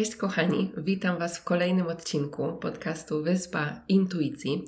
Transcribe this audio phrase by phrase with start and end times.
[0.00, 4.64] Cześć kochani, witam Was w kolejnym odcinku podcastu Wyspa Intuicji.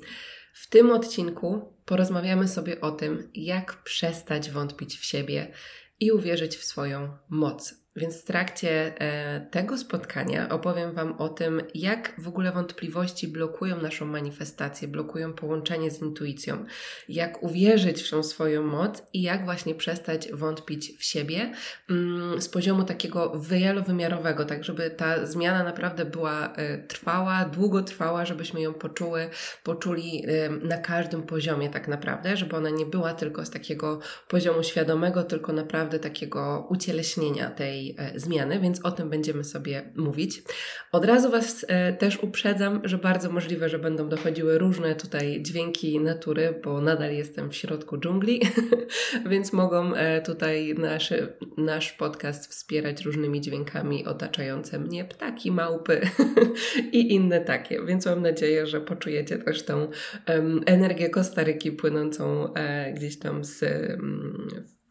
[0.53, 5.53] W tym odcinku porozmawiamy sobie o tym, jak przestać wątpić w siebie
[5.99, 7.82] i uwierzyć w swoją moc.
[7.95, 13.81] Więc w trakcie e, tego spotkania opowiem Wam o tym, jak w ogóle wątpliwości blokują
[13.81, 16.65] naszą manifestację, blokują połączenie z intuicją,
[17.09, 21.53] jak uwierzyć w tą swoją moc i jak właśnie przestać wątpić w siebie
[21.89, 28.25] mm, z poziomu takiego wielowymiarowego, tak żeby ta zmiana naprawdę była e, trwała, długo trwała,
[28.25, 29.29] żebyśmy ją poczuły,
[29.63, 34.63] poczuli e, na każdym poziomie tak naprawdę, żeby ona nie była tylko z takiego poziomu
[34.63, 40.43] świadomego, tylko naprawdę takiego ucieleśnienia tej E, zmiany, więc o tym będziemy sobie mówić.
[40.91, 45.99] Od razu Was e, też uprzedzam, że bardzo możliwe, że będą dochodziły różne tutaj dźwięki
[45.99, 48.41] natury, bo nadal jestem w środku dżungli,
[49.31, 51.13] więc mogą e, tutaj nasz,
[51.57, 56.01] nasz podcast wspierać różnymi dźwiękami otaczające mnie ptaki, małpy
[56.91, 57.85] i inne takie.
[57.85, 59.87] Więc mam nadzieję, że poczujecie też tą
[60.27, 63.63] um, energię Kostaryki płynącą e, gdzieś tam z.
[63.63, 64.47] Um,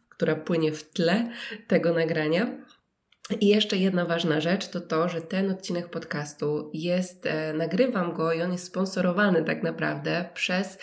[0.09, 1.29] która płynie w tle
[1.67, 2.57] tego nagrania.
[3.39, 8.33] I jeszcze jedna ważna rzecz to to, że ten odcinek podcastu jest, e, nagrywam go
[8.33, 10.77] i on jest sponsorowany tak naprawdę przez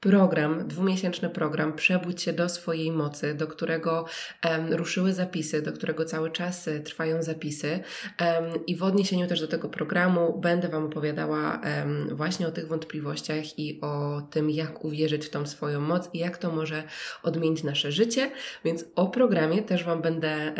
[0.00, 4.04] program, dwumiesięczny program Przebudź się do swojej mocy, do którego
[4.70, 7.80] ruszyły zapisy, do którego cały czas e, trwają zapisy.
[8.66, 11.60] I w odniesieniu też do tego programu będę Wam opowiadała
[12.10, 16.38] właśnie o tych wątpliwościach i o tym, jak uwierzyć w tą swoją moc i jak
[16.38, 16.82] to może
[17.22, 18.30] odmienić nasze życie.
[18.64, 20.52] Więc o programie też Wam będę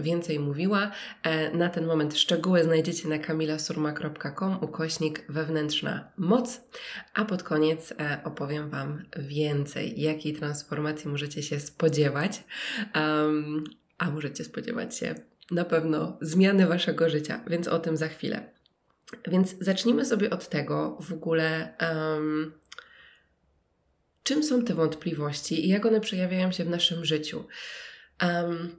[0.00, 0.90] więcej mówiła.
[1.22, 6.60] E, na ten moment szczegóły znajdziecie na kamilasurma.com ukośnik wewnętrzna moc,
[7.14, 8.79] a pod koniec e, opowiem Wam
[9.18, 12.44] więcej, jakiej transformacji możecie się spodziewać,
[12.94, 13.64] um,
[13.98, 15.14] a możecie spodziewać się
[15.50, 18.50] na pewno zmiany Waszego życia, więc o tym za chwilę.
[19.28, 22.52] Więc zacznijmy sobie od tego w ogóle, um,
[24.22, 27.44] czym są te wątpliwości i jak one przejawiają się w naszym życiu.
[28.22, 28.76] Um,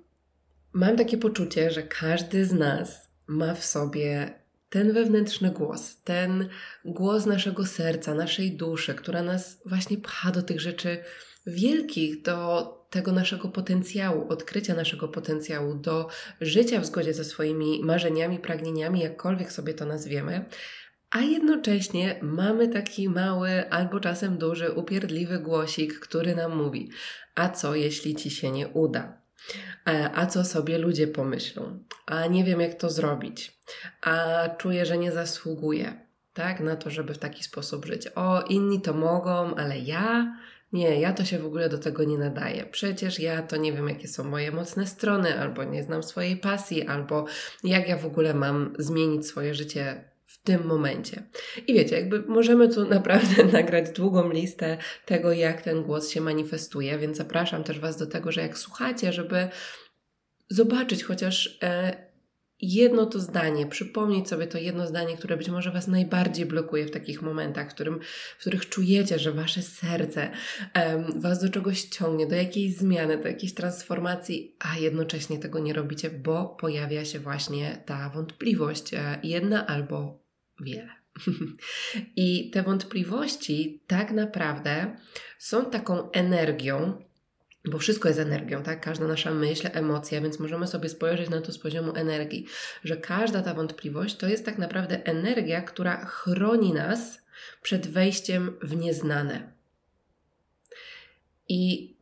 [0.73, 4.40] mam takie poczucie, że każdy z nas ma w sobie
[4.71, 6.49] ten wewnętrzny głos, ten
[6.85, 10.97] głos naszego serca, naszej duszy, która nas właśnie pcha do tych rzeczy
[11.47, 16.07] wielkich, do tego naszego potencjału, odkrycia naszego potencjału, do
[16.41, 20.45] życia w zgodzie ze swoimi marzeniami, pragnieniami, jakkolwiek sobie to nazwiemy.
[21.09, 26.91] A jednocześnie mamy taki mały albo czasem duży, upierdliwy głosik, który nam mówi:
[27.35, 29.21] A co jeśli ci się nie uda?
[29.87, 33.60] E, a co sobie ludzie pomyślą, a nie wiem jak to zrobić,
[34.01, 35.93] a czuję, że nie zasługuję,
[36.33, 38.07] tak, na to, żeby w taki sposób żyć.
[38.15, 40.37] O, inni to mogą, ale ja
[40.73, 42.65] nie, ja to się w ogóle do tego nie nadaję.
[42.71, 46.87] Przecież ja to nie wiem, jakie są moje mocne strony, albo nie znam swojej pasji,
[46.87, 47.25] albo
[47.63, 51.23] jak ja w ogóle mam zmienić swoje życie w tym momencie.
[51.67, 56.97] I wiecie, jakby możemy tu naprawdę nagrać długą listę tego, jak ten głos się manifestuje,
[56.97, 59.47] więc zapraszam też Was do tego, że jak słuchacie, żeby
[60.49, 62.10] zobaczyć chociaż e,
[62.61, 66.91] jedno to zdanie, przypomnieć sobie to jedno zdanie, które być może Was najbardziej blokuje w
[66.91, 67.99] takich momentach, w, którym,
[68.37, 70.31] w których czujecie, że Wasze serce
[70.75, 75.73] um, Was do czegoś ciągnie, do jakiejś zmiany, do jakiejś transformacji, a jednocześnie tego nie
[75.73, 80.23] robicie, bo pojawia się właśnie ta wątpliwość, e, jedna albo
[80.59, 81.01] wiele.
[82.15, 84.95] I te wątpliwości tak naprawdę
[85.39, 87.03] są taką energią,
[87.65, 88.81] bo wszystko jest energią, tak?
[88.81, 92.45] Każda nasza myśl, emocja, więc możemy sobie spojrzeć na to z poziomu energii,
[92.83, 97.21] że każda ta wątpliwość to jest tak naprawdę energia, która chroni nas
[97.61, 99.51] przed wejściem w nieznane.
[101.49, 101.93] I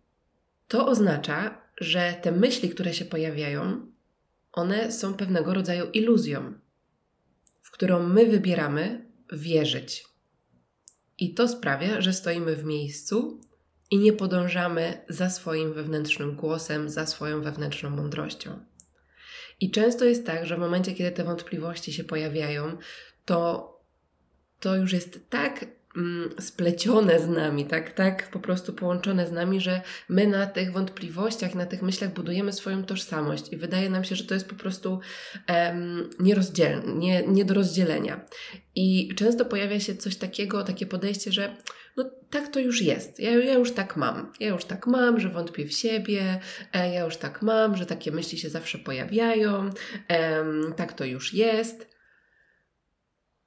[0.67, 3.91] to oznacza, że te myśli, które się pojawiają,
[4.51, 6.53] one są pewnego rodzaju iluzją
[7.69, 10.05] w którą my wybieramy wierzyć.
[11.17, 13.41] I to sprawia, że stoimy w miejscu
[13.91, 18.59] i nie podążamy za swoim wewnętrznym głosem, za swoją wewnętrzną mądrością.
[19.59, 22.77] I często jest tak, że w momencie, kiedy te wątpliwości się pojawiają,
[23.25, 23.69] to
[24.59, 25.65] to już jest tak
[26.39, 31.55] splecione z nami, tak, tak po prostu połączone z nami, że my na tych wątpliwościach,
[31.55, 34.99] na tych myślach budujemy swoją tożsamość i wydaje nam się, że to jest po prostu
[35.49, 36.09] um,
[36.95, 38.25] nie, nie do rozdzielenia.
[38.75, 41.55] I często pojawia się coś takiego, takie podejście, że
[41.97, 43.19] no tak to już jest.
[43.19, 44.31] Ja, ja już tak mam.
[44.39, 46.39] Ja już tak mam, że wątpię w siebie,
[46.73, 49.69] e, ja już tak mam, że takie myśli się zawsze pojawiają,
[50.09, 50.43] e,
[50.75, 51.88] tak to już jest.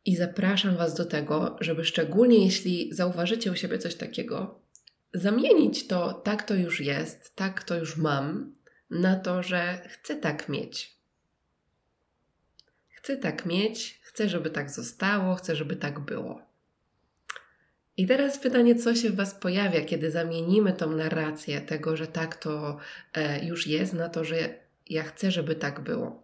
[0.04, 4.60] I zapraszam Was do tego, żeby szczególnie jeśli zauważycie u siebie coś takiego,
[5.14, 8.54] zamienić to tak to już jest, tak to już mam,
[8.90, 10.96] na to, że chcę tak mieć.
[12.88, 16.42] Chcę tak mieć, chcę, żeby tak zostało, chcę, żeby tak było.
[17.96, 22.36] I teraz pytanie, co się w Was pojawia, kiedy zamienimy tą narrację tego, że tak
[22.36, 22.78] to
[23.14, 24.54] e, już jest, na to, że
[24.86, 26.22] ja chcę, żeby tak było.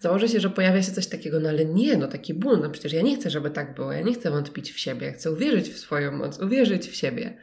[0.00, 2.92] Założę się, że pojawia się coś takiego, no ale nie, no taki ból, no przecież
[2.92, 5.68] ja nie chcę, żeby tak było, ja nie chcę wątpić w siebie, ja chcę uwierzyć
[5.68, 7.38] w swoją moc, uwierzyć w siebie.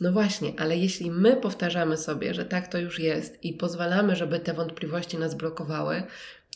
[0.00, 4.38] No właśnie, ale jeśli my powtarzamy sobie, że tak to już jest i pozwalamy, żeby
[4.38, 6.02] te wątpliwości nas blokowały,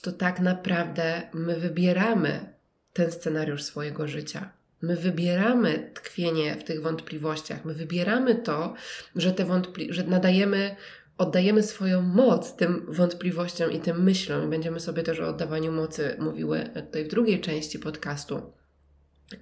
[0.03, 2.55] to tak naprawdę my wybieramy
[2.93, 4.53] ten scenariusz swojego życia.
[4.83, 8.75] My wybieramy tkwienie w tych wątpliwościach, my wybieramy to,
[9.17, 10.77] że te wątpli- że nadajemy,
[11.19, 14.51] oddajemy swoją moc tym wątpliwościom i tym myślom.
[14.51, 18.53] Będziemy sobie też o oddawaniu mocy mówiły tutaj w drugiej części podcastu.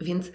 [0.01, 0.33] Więc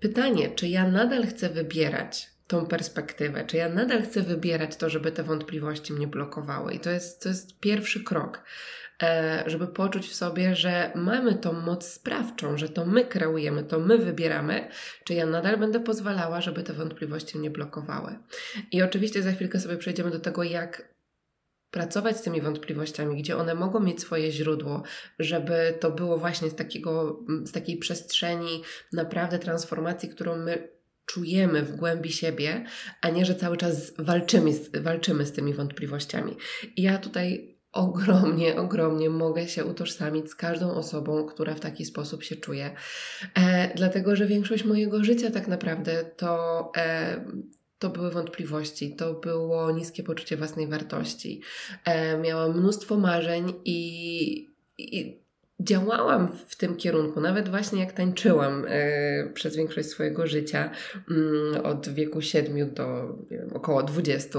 [0.00, 5.12] pytanie, czy ja nadal chcę wybierać tą perspektywę, czy ja nadal chcę wybierać to, żeby
[5.12, 6.74] te wątpliwości mnie blokowały.
[6.74, 8.44] I to jest, to jest pierwszy krok.
[9.02, 13.80] E, żeby poczuć w sobie, że mamy tą moc sprawczą, że to my kreujemy, to
[13.80, 14.68] my wybieramy,
[15.04, 18.18] czy ja nadal będę pozwalała, żeby te wątpliwości mnie blokowały.
[18.72, 20.94] I oczywiście za chwilkę sobie przejdziemy do tego, jak
[21.70, 24.82] pracować z tymi wątpliwościami, gdzie one mogą mieć swoje źródło,
[25.18, 28.62] żeby to było właśnie z, takiego, z takiej przestrzeni
[28.92, 30.68] naprawdę transformacji, którą my
[31.06, 32.64] czujemy w głębi siebie,
[33.00, 34.50] a nie, że cały czas walczymy,
[34.80, 36.36] walczymy z tymi wątpliwościami.
[36.76, 42.22] I ja tutaj ogromnie, ogromnie mogę się utożsamić z każdą osobą, która w taki sposób
[42.22, 42.70] się czuje.
[43.34, 46.72] E, dlatego, że większość mojego życia tak naprawdę to.
[46.76, 47.24] E,
[47.78, 51.42] to były wątpliwości, to było niskie poczucie własnej wartości.
[51.84, 55.18] E, miałam mnóstwo marzeń i, i
[55.60, 60.70] działałam w tym kierunku, nawet właśnie jak tańczyłam e, przez większość swojego życia,
[61.10, 64.38] mm, od wieku 7 do wiem, około 20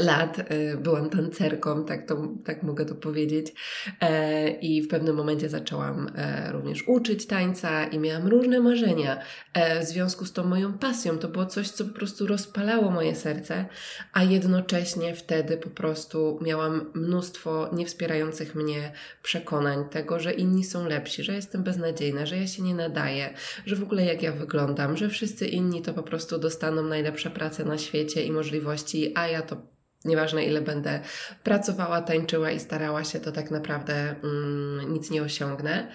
[0.00, 3.52] lat y, byłam tancerką, tak, to, tak mogę to powiedzieć.
[4.00, 9.18] E, I w pewnym momencie zaczęłam e, również uczyć tańca i miałam różne marzenia
[9.52, 11.18] e, w związku z tą moją pasją.
[11.18, 13.66] To było coś, co po prostu rozpalało moje serce,
[14.12, 18.92] a jednocześnie wtedy po prostu miałam mnóstwo niewspierających mnie
[19.22, 23.34] przekonań tego, że inni są lepsi, że jestem beznadziejna, że ja się nie nadaję,
[23.66, 27.64] że w ogóle jak ja wyglądam, że wszyscy inni to po prostu dostaną najlepsze prace
[27.64, 29.65] na świecie i możliwości, a ja to
[30.06, 31.00] Nieważne ile będę
[31.44, 35.92] pracowała, tańczyła i starała się, to tak naprawdę mm, nic nie osiągnę.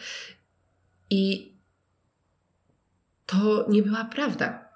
[1.10, 1.52] I
[3.25, 4.72] to nie była prawda.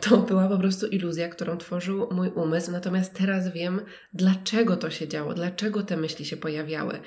[0.00, 3.80] To była po prostu iluzja, którą tworzył mój umysł, natomiast teraz wiem,
[4.12, 7.00] dlaczego to się działo, dlaczego te myśli się pojawiały.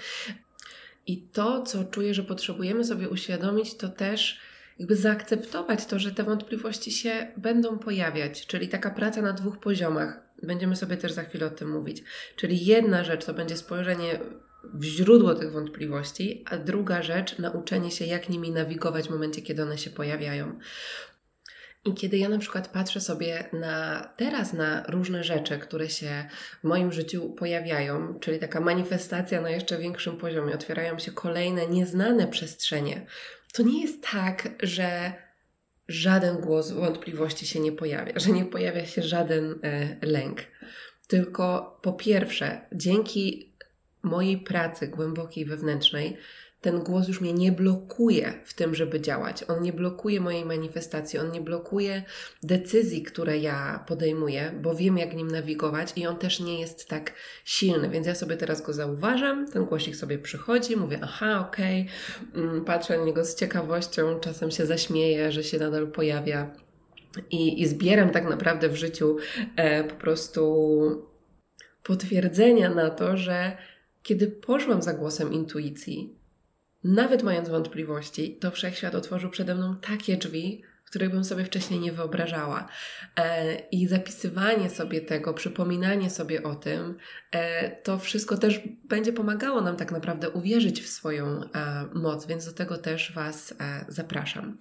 [1.08, 4.39] I to, co czuję, że potrzebujemy sobie uświadomić, to też
[4.80, 10.26] jakby zaakceptować to, że te wątpliwości się będą pojawiać, czyli taka praca na dwóch poziomach.
[10.44, 12.03] Będziemy sobie też za chwilę o tym mówić.
[12.36, 14.20] Czyli jedna rzecz to będzie spojrzenie
[14.74, 19.63] w źródło tych wątpliwości, a druga rzecz nauczenie się, jak nimi nawigować w momencie, kiedy
[19.63, 20.60] one się pojawiają.
[21.86, 26.29] I kiedy ja na przykład patrzę sobie na teraz na różne rzeczy, które się
[26.63, 32.27] w moim życiu pojawiają, czyli taka manifestacja na jeszcze większym poziomie, otwierają się kolejne nieznane
[32.27, 33.06] przestrzenie,
[33.53, 35.13] to nie jest tak, że
[35.88, 40.41] żaden głos wątpliwości się nie pojawia, że nie pojawia się żaden e, lęk.
[41.08, 43.53] Tylko po pierwsze, dzięki
[44.03, 46.17] mojej pracy głębokiej wewnętrznej,
[46.67, 49.43] ten głos już mnie nie blokuje w tym, żeby działać.
[49.47, 52.03] On nie blokuje mojej manifestacji, on nie blokuje
[52.43, 57.13] decyzji, które ja podejmuję, bo wiem, jak nim nawigować i on też nie jest tak
[57.45, 57.89] silny.
[57.89, 61.89] Więc ja sobie teraz go zauważam, ten głosik sobie przychodzi, mówię, aha, okej,
[62.31, 62.43] okay.
[62.43, 66.55] Mm, patrzę na niego z ciekawością, czasem się zaśmieję, że się nadal pojawia.
[67.31, 69.17] I, i zbieram tak naprawdę w życiu
[69.55, 70.41] e, po prostu
[71.83, 73.57] potwierdzenia na to, że
[74.03, 76.17] kiedy poszłam za głosem intuicji,
[76.84, 81.91] nawet mając wątpliwości, to wszechświat otworzył przede mną takie drzwi, których bym sobie wcześniej nie
[81.91, 82.67] wyobrażała.
[83.15, 86.98] E, I zapisywanie sobie tego, przypominanie sobie o tym,
[87.31, 92.46] e, to wszystko też będzie pomagało nam tak naprawdę uwierzyć w swoją e, moc, więc
[92.46, 93.53] do tego też Was
[93.88, 94.57] zapraszam.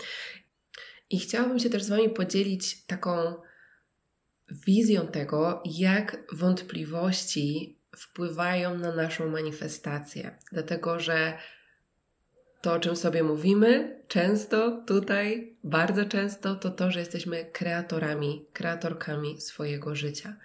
[1.10, 3.34] I chciałabym się też z Wami podzielić taką
[4.66, 10.38] wizją tego, jak wątpliwości wpływają na naszą manifestację.
[10.52, 11.38] Dlatego, że
[12.66, 19.40] to, o czym sobie mówimy często tutaj, bardzo często, to to, że jesteśmy kreatorami, kreatorkami
[19.40, 20.36] swojego życia.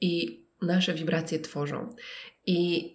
[0.00, 1.96] I nasze wibracje tworzą.
[2.46, 2.90] I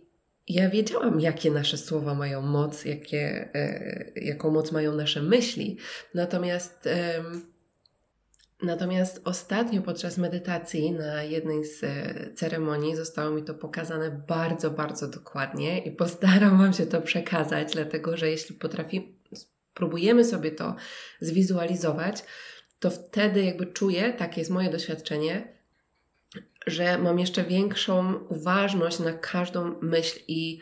[0.47, 5.77] ja wiedziałam, jakie nasze słowa mają moc, jakie, e, jaką moc mają nasze myśli.
[6.13, 7.23] Natomiast, e,
[8.63, 15.07] natomiast ostatnio podczas medytacji na jednej z e, ceremonii zostało mi to pokazane bardzo, bardzo
[15.07, 19.05] dokładnie i postarałam się to przekazać, dlatego że jeśli potrafimy,
[19.73, 20.75] próbujemy sobie to
[21.21, 22.23] zwizualizować,
[22.79, 25.53] to wtedy jakby czuję, takie jest moje doświadczenie,
[26.67, 30.59] że mam jeszcze większą uważność na każdą myśl i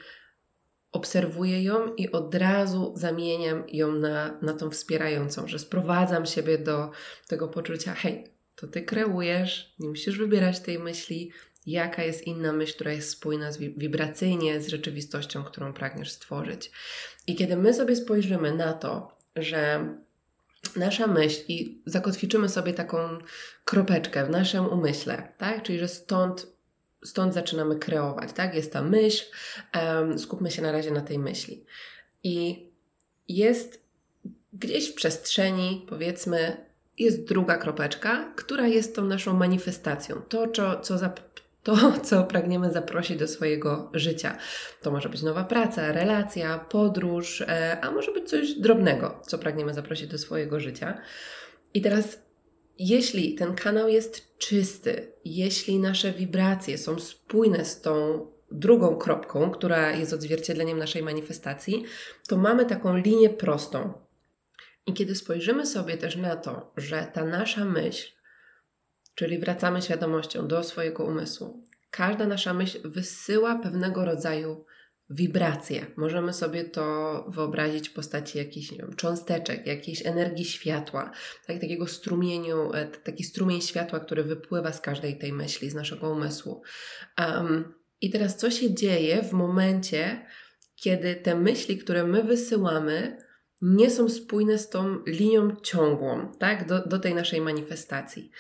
[0.92, 6.92] obserwuję ją i od razu zamieniam ją na, na tą wspierającą, że sprowadzam siebie do
[7.28, 8.24] tego poczucia, hej,
[8.56, 11.32] to ty kreujesz, nie musisz wybierać tej myśli,
[11.66, 16.72] jaka jest inna myśl, która jest spójna z, wibracyjnie z rzeczywistością, którą pragniesz stworzyć.
[17.28, 19.90] I kiedy my sobie spojrzymy na to, że
[20.76, 23.18] nasza myśl i zakotwiczymy sobie taką
[23.66, 25.64] kropeczkę w naszym umyśle, tak?
[25.64, 26.48] Czyli, że stąd,
[27.04, 28.56] stąd zaczynamy kreować, tak?
[28.56, 29.26] Jest ta myśl,
[29.76, 31.66] um, skupmy się na razie na tej myśli.
[32.24, 32.68] I
[33.28, 33.82] jest
[34.54, 36.66] gdzieś w przestrzeni, powiedzmy,
[36.98, 40.22] jest druga kropeczka, która jest tą naszą manifestacją.
[40.30, 40.98] To, co, co
[41.64, 41.76] to,
[42.08, 44.38] co pragniemy zaprosić do swojego życia.
[44.82, 49.74] To może być nowa praca, relacja, podróż, e, a może być coś drobnego, co pragniemy
[49.74, 51.02] zaprosić do swojego życia.
[51.74, 52.20] I teraz,
[52.88, 59.92] jeśli ten kanał jest czysty, jeśli nasze wibracje są spójne z tą drugą kropką, która
[59.92, 61.84] jest odzwierciedleniem naszej manifestacji,
[62.28, 63.94] to mamy taką linię prostą.
[64.86, 68.12] I kiedy spojrzymy sobie też na to, że ta nasza myśl
[69.16, 71.64] czyli wracamy świadomością do swojego umysłu.
[71.92, 74.66] Każda nasza myśl wysyła pewnego rodzaju
[75.12, 75.86] wibracje.
[75.98, 81.12] Możemy sobie to wyobrazić w postaci jakichś wiem, cząsteczek, jakiejś energii światła,
[81.48, 86.10] tak, takiego strumieniu, e, taki strumień światła, który wypływa z każdej tej myśli, z naszego
[86.10, 86.62] umysłu.
[87.20, 90.26] Um, I teraz co się dzieje w momencie,
[90.76, 93.18] kiedy te myśli, które my wysyłamy,
[93.62, 98.32] nie są spójne z tą linią ciągłą, tak, do, do tej naszej manifestacji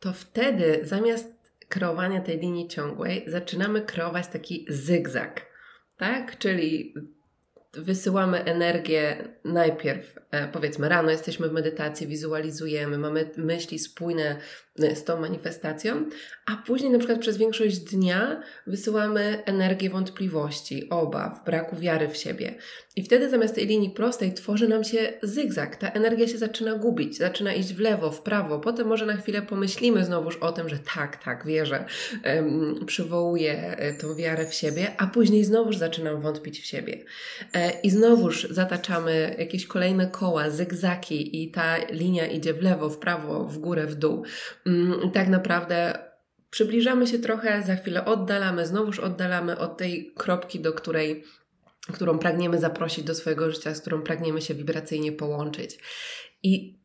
[0.00, 1.34] to wtedy zamiast
[1.68, 5.46] kreowania tej linii ciągłej zaczynamy kreować taki zygzak,
[6.00, 6.38] tak?
[6.38, 6.94] Czyli
[7.72, 10.18] wysyłamy energię najpierw,
[10.52, 14.36] powiedzmy, rano jesteśmy w medytacji, wizualizujemy, mamy myśli spójne
[14.78, 16.04] e, z tą manifestacją,
[16.46, 22.54] a później na przykład przez większość dnia wysyłamy energię wątpliwości, obaw, braku wiary w siebie.
[22.96, 25.76] I wtedy zamiast tej linii prostej tworzy nam się zygzak.
[25.76, 28.58] Ta energia się zaczyna gubić, zaczyna iść w lewo, w prawo.
[28.58, 31.84] Potem może na chwilę pomyślimy znowuż o tym, że tak, tak, wierzę,
[32.24, 37.04] um, przywołuję e, tą wiarę w siebie, a później znowuż zaczynam wątpić w siebie.
[37.54, 42.98] E, I znowuż zataczamy jakieś kolejne koła, zygzaki i ta linia idzie w lewo, w
[42.98, 44.24] prawo, w górę, w dół.
[44.66, 45.98] Um, tak naprawdę
[46.50, 51.24] przybliżamy się trochę, za chwilę oddalamy, znowuż oddalamy od tej kropki, do której
[51.92, 55.78] którą pragniemy zaprosić do swojego życia, z którą pragniemy się wibracyjnie połączyć.
[56.42, 56.78] I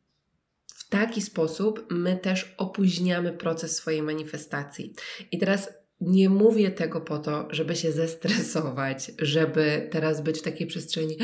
[0.66, 4.94] w taki sposób my też opóźniamy proces swojej manifestacji.
[5.32, 10.66] I teraz nie mówię tego po to, żeby się zestresować, żeby teraz być w takiej
[10.66, 11.16] przestrzeni.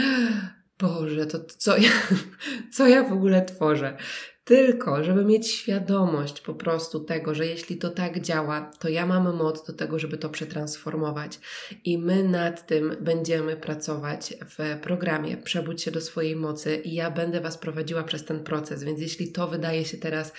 [0.78, 1.90] Boże, to co ja,
[2.74, 3.96] co ja w ogóle tworzę?
[4.44, 9.36] Tylko, żeby mieć świadomość po prostu tego, że jeśli to tak działa, to ja mam
[9.36, 11.40] moc do tego, żeby to przetransformować.
[11.84, 17.10] I my nad tym będziemy pracować w programie Przebudź się do swojej mocy i ja
[17.10, 18.84] będę Was prowadziła przez ten proces.
[18.84, 20.32] Więc jeśli to wydaje się teraz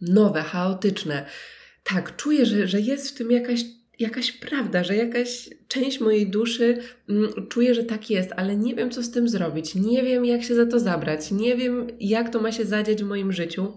[0.00, 1.26] nowe, chaotyczne,
[1.84, 3.64] tak, czuję, że, że jest w tym jakaś
[3.98, 8.90] jakaś prawda, że jakaś część mojej duszy mm, czuje, że tak jest, ale nie wiem,
[8.90, 12.40] co z tym zrobić, nie wiem, jak się za to zabrać, nie wiem, jak to
[12.40, 13.72] ma się zadziać w moim życiu.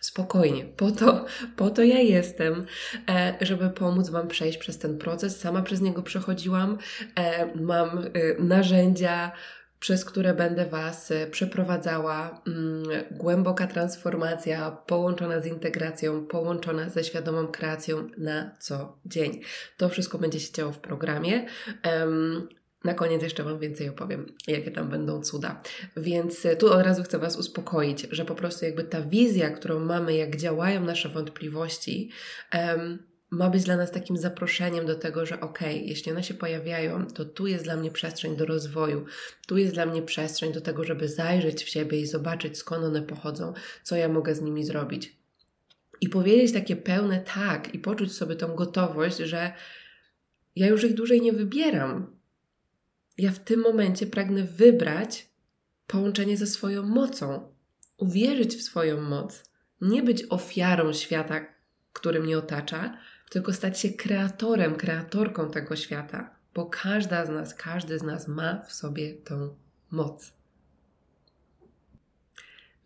[0.00, 1.24] Spokojnie, po to,
[1.56, 2.66] po to ja jestem,
[3.08, 5.40] e, żeby pomóc Wam przejść przez ten proces.
[5.40, 6.78] Sama przez niego przechodziłam,
[7.16, 9.32] e, mam e, narzędzia,
[9.84, 12.42] przez które będę Was e, przeprowadzała.
[12.46, 19.40] Mm, głęboka transformacja połączona z integracją, połączona ze świadomą kreacją na co dzień.
[19.76, 21.46] To wszystko będzie się działo w programie.
[22.84, 25.62] Na koniec jeszcze Wam więcej opowiem, jakie tam będą cuda.
[25.96, 29.78] Więc e, tu od razu chcę Was uspokoić, że po prostu jakby ta wizja, którą
[29.78, 32.10] mamy, jak działają nasze wątpliwości,
[33.34, 37.24] ma być dla nas takim zaproszeniem do tego, że ok, jeśli one się pojawiają, to
[37.24, 39.04] tu jest dla mnie przestrzeń do rozwoju,
[39.46, 43.02] tu jest dla mnie przestrzeń do tego, żeby zajrzeć w siebie i zobaczyć skąd one
[43.02, 45.16] pochodzą, co ja mogę z nimi zrobić.
[46.00, 49.52] I powiedzieć takie pełne tak i poczuć sobie tą gotowość, że
[50.56, 52.16] ja już ich dłużej nie wybieram.
[53.18, 55.28] Ja w tym momencie pragnę wybrać
[55.86, 57.52] połączenie ze swoją mocą,
[57.96, 59.44] uwierzyć w swoją moc,
[59.80, 61.46] nie być ofiarą świata,
[61.92, 62.98] który mnie otacza,
[63.34, 68.62] tylko stać się kreatorem, kreatorką tego świata, bo każda z nas, każdy z nas ma
[68.62, 69.56] w sobie tą
[69.90, 70.32] moc.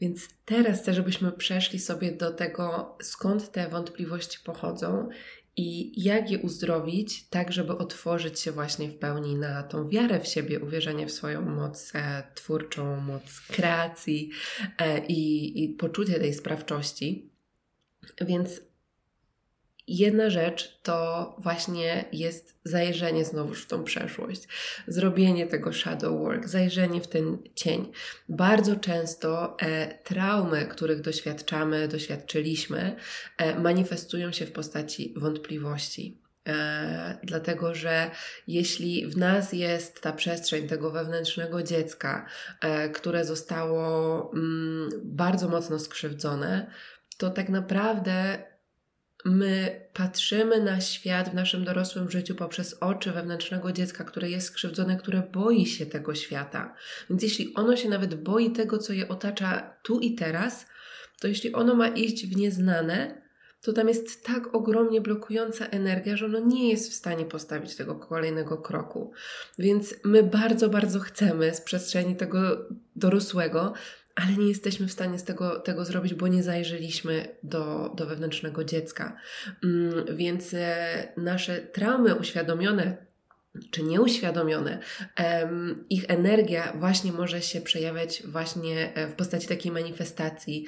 [0.00, 5.08] Więc teraz chcę, żebyśmy przeszli sobie do tego, skąd te wątpliwości pochodzą
[5.56, 10.26] i jak je uzdrowić, tak żeby otworzyć się właśnie w pełni na tą wiarę w
[10.26, 14.30] siebie, uwierzenie w swoją moc e, twórczą, moc kreacji
[14.78, 17.30] e, i, i poczucie tej sprawczości.
[18.20, 18.68] Więc
[19.88, 24.48] Jedna rzecz to właśnie jest zajrzenie znowu w tą przeszłość,
[24.86, 27.92] zrobienie tego shadow work, zajrzenie w ten cień.
[28.28, 32.96] Bardzo często e, traumy, których doświadczamy, doświadczyliśmy,
[33.36, 36.22] e, manifestują się w postaci wątpliwości.
[36.48, 38.10] E, dlatego, że
[38.46, 42.26] jeśli w nas jest ta przestrzeń tego wewnętrznego dziecka,
[42.60, 46.70] e, które zostało mm, bardzo mocno skrzywdzone,
[47.18, 48.38] to tak naprawdę
[49.28, 54.96] my patrzymy na świat w naszym dorosłym życiu poprzez oczy wewnętrznego dziecka, które jest skrzywdzone,
[54.96, 56.74] które boi się tego świata.
[57.10, 60.66] Więc jeśli ono się nawet boi tego, co je otacza tu i teraz,
[61.20, 63.22] to jeśli ono ma iść w nieznane,
[63.62, 67.94] to tam jest tak ogromnie blokująca energia, że ono nie jest w stanie postawić tego
[67.94, 69.12] kolejnego kroku.
[69.58, 73.72] Więc my bardzo, bardzo chcemy z przestrzeni tego dorosłego
[74.18, 78.64] ale nie jesteśmy w stanie z tego, tego zrobić, bo nie zajrzeliśmy do, do wewnętrznego
[78.64, 79.16] dziecka.
[79.64, 83.07] Mm, więc e, nasze traumy uświadomione
[83.70, 84.78] czy nieuświadomione,
[85.90, 90.66] ich energia właśnie może się przejawiać właśnie e, w postaci takiej manifestacji,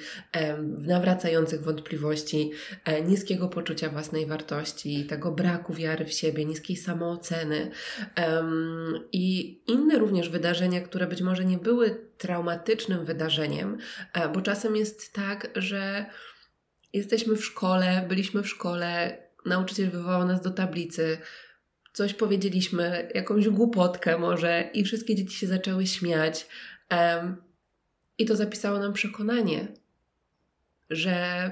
[0.77, 2.51] nawracających wątpliwości,
[2.85, 7.71] e, niskiego poczucia własnej wartości, tego braku wiary w siebie, niskiej samooceny
[9.11, 13.77] i inne również wydarzenia, które być może nie były traumatycznym wydarzeniem,
[14.13, 16.05] e, bo czasem jest tak, że
[16.93, 21.17] jesteśmy w szkole, byliśmy w szkole, nauczyciel wywołał nas do tablicy,
[21.93, 26.47] coś powiedzieliśmy, jakąś głupotkę może i wszystkie dzieci się zaczęły śmiać.
[26.91, 27.35] Um,
[28.17, 29.67] I to zapisało nam przekonanie,
[30.89, 31.51] że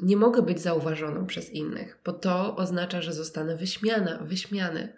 [0.00, 4.92] nie mogę być zauważoną przez innych, bo to oznacza, że zostanę wyśmiana, wyśmiany,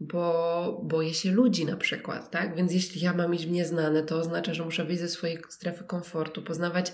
[0.00, 2.56] bo boję się ludzi na przykład, tak?
[2.56, 5.84] Więc jeśli ja mam iść w nieznane, to oznacza, że muszę wyjść ze swojej strefy
[5.84, 6.92] komfortu, poznawać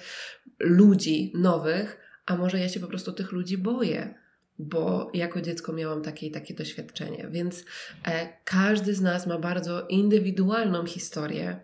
[0.61, 4.24] ludzi nowych, a może ja się po prostu tych ludzi boję
[4.59, 7.29] bo jako dziecko miałam takie i takie doświadczenie.
[7.31, 7.65] Więc
[8.07, 11.61] e, każdy z nas ma bardzo indywidualną historię.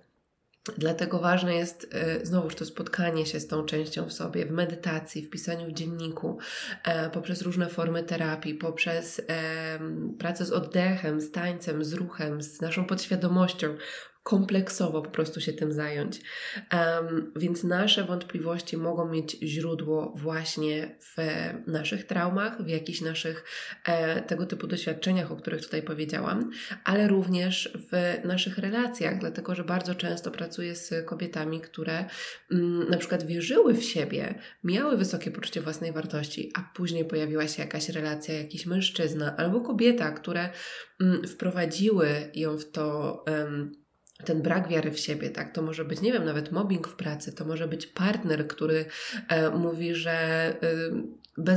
[0.78, 5.22] Dlatego ważne jest e, znowuż to spotkanie się z tą częścią w sobie, w medytacji,
[5.22, 6.38] w pisaniu w dzienniku,
[6.84, 9.22] e, poprzez różne formy terapii, poprzez
[10.18, 13.76] pracę z oddechem, z tańcem, z ruchem, z naszą podświadomością,
[14.30, 16.20] kompleksowo po prostu się tym zająć.
[16.72, 21.16] Um, więc nasze wątpliwości mogą mieć źródło właśnie w
[21.66, 23.44] naszych traumach, w jakichś naszych
[23.84, 26.50] e, tego typu doświadczeniach, o których tutaj powiedziałam,
[26.84, 32.04] ale również w naszych relacjach, dlatego że bardzo często pracuję z kobietami, które
[32.50, 37.62] mm, na przykład wierzyły w siebie, miały wysokie poczucie własnej wartości, a później pojawiła się
[37.62, 40.50] jakaś relacja, jakiś mężczyzna albo kobieta, które
[41.00, 43.24] mm, wprowadziły ją w to.
[43.26, 43.79] Um,
[44.24, 45.54] ten brak wiary w siebie, tak?
[45.54, 48.84] To może być, nie wiem, nawet mobbing w pracy, to może być partner, który
[49.28, 50.12] e, mówi, że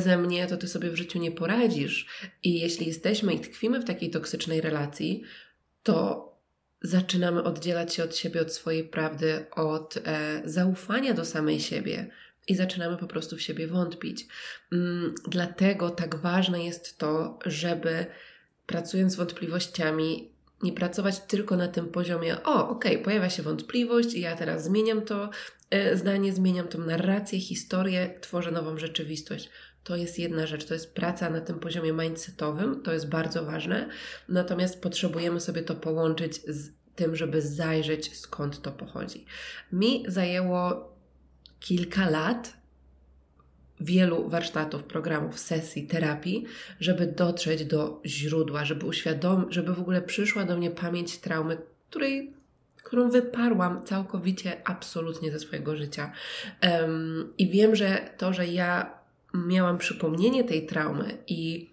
[0.10, 2.08] e, mnie to ty sobie w życiu nie poradzisz.
[2.44, 5.24] I jeśli jesteśmy i tkwimy w takiej toksycznej relacji,
[5.84, 6.30] to
[6.82, 12.12] zaczynamy oddzielać się od siebie, od swojej prawdy, od e, zaufania do samej siebie.
[12.48, 14.28] I zaczynamy po prostu w siebie wątpić.
[14.72, 18.06] Mm, dlatego tak ważne jest to, żeby
[18.66, 20.33] pracując z wątpliwościami,
[20.64, 24.64] nie pracować tylko na tym poziomie, o, okej, okay, pojawia się wątpliwość i ja teraz
[24.64, 25.30] zmieniam to
[25.70, 29.50] e, zdanie, zmieniam tą narrację, historię, tworzę nową rzeczywistość.
[29.84, 33.90] To jest jedna rzecz, to jest praca na tym poziomie mindsetowym, to jest bardzo ważne,
[34.30, 39.26] natomiast potrzebujemy sobie to połączyć z tym, żeby zajrzeć skąd to pochodzi.
[39.72, 40.94] Mi zajęło
[41.60, 42.54] kilka lat,
[43.80, 46.46] wielu warsztatów, programów, sesji, terapii,
[46.80, 51.58] żeby dotrzeć do źródła, żeby uświadomić, żeby w ogóle przyszła do mnie pamięć traumy,
[51.90, 52.34] której
[52.84, 56.12] którą wyparłam całkowicie, absolutnie ze swojego życia.
[56.64, 59.00] Um, I wiem, że to, że ja
[59.34, 61.70] miałam przypomnienie tej traumy i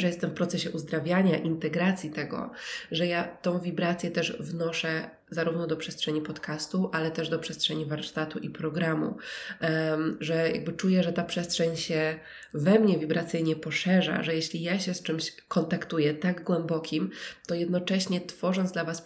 [0.00, 2.50] że jestem w procesie uzdrawiania, integracji tego,
[2.92, 8.38] że ja tą wibrację też wnoszę zarówno do przestrzeni podcastu, ale też do przestrzeni warsztatu
[8.38, 9.16] i programu,
[9.60, 12.18] um, że jakby czuję, że ta przestrzeń się
[12.54, 17.10] we mnie wibracyjnie poszerza, że jeśli ja się z czymś kontaktuję tak głębokim,
[17.46, 19.02] to jednocześnie tworząc dla Was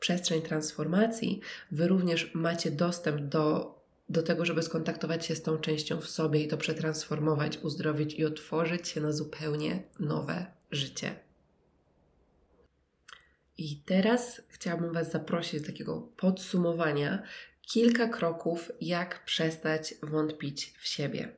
[0.00, 1.40] przestrzeń transformacji,
[1.72, 3.73] Wy również macie dostęp do
[4.08, 8.24] do tego, żeby skontaktować się z tą częścią w sobie i to przetransformować, uzdrowić i
[8.24, 11.16] otworzyć się na zupełnie nowe życie.
[13.58, 17.22] I teraz chciałabym Was zaprosić do takiego podsumowania
[17.62, 21.36] kilka kroków, jak przestać wątpić w siebie.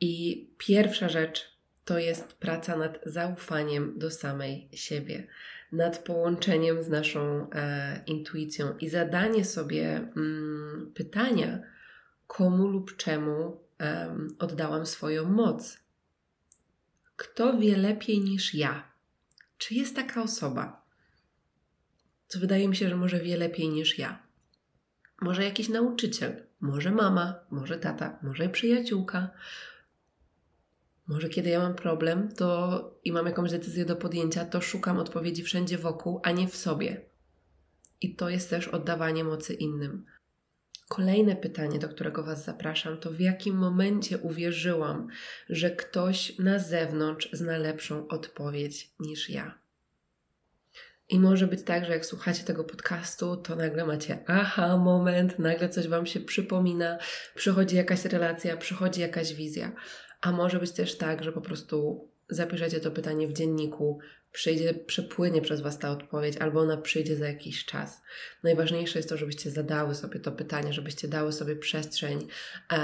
[0.00, 5.26] I pierwsza rzecz to jest praca nad zaufaniem do samej siebie,
[5.72, 11.62] nad połączeniem z naszą e, intuicją i zadanie sobie mm, pytania,
[12.26, 15.78] komu lub czemu um, oddałam swoją moc.
[17.16, 18.92] Kto wie lepiej niż ja?
[19.58, 20.86] Czy jest taka osoba?
[22.28, 24.22] Co wydaje mi się, że może wie lepiej niż ja.
[25.20, 29.30] Może jakiś nauczyciel, może mama, może tata, może przyjaciółka.
[31.06, 35.42] Może kiedy ja mam problem to i mam jakąś decyzję do podjęcia, to szukam odpowiedzi
[35.42, 37.00] wszędzie wokół, a nie w sobie.
[38.00, 40.04] I to jest też oddawanie mocy innym.
[40.88, 45.08] Kolejne pytanie, do którego Was zapraszam, to w jakim momencie uwierzyłam,
[45.48, 49.58] że ktoś na zewnątrz zna lepszą odpowiedź niż ja?
[51.08, 55.68] I może być tak, że jak słuchacie tego podcastu, to nagle macie aha moment, nagle
[55.68, 56.98] coś Wam się przypomina,
[57.34, 59.72] przychodzi jakaś relacja, przychodzi jakaś wizja.
[60.20, 63.98] A może być też tak, że po prostu zapiszecie to pytanie w dzienniku,
[64.32, 68.02] przyjdzie, przepłynie przez Was ta odpowiedź, albo ona przyjdzie za jakiś czas.
[68.42, 72.28] Najważniejsze jest to, żebyście zadały sobie to pytanie, żebyście dały sobie przestrzeń
[72.72, 72.78] e,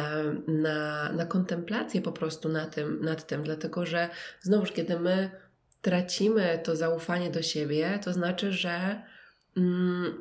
[0.49, 4.09] na, na kontemplację po prostu na tym, nad tym, dlatego że
[4.41, 5.31] znowuż, kiedy my
[5.83, 9.03] tracimy to zaufanie do siebie, to znaczy, że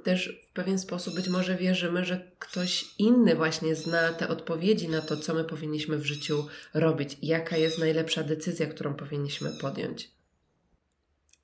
[0.04, 5.02] też w pewien sposób być może wierzymy, że ktoś inny właśnie zna te odpowiedzi na
[5.02, 10.12] to, co my powinniśmy w życiu robić, jaka jest najlepsza decyzja, którą powinniśmy podjąć?